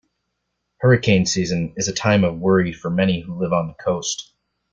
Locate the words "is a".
1.77-1.93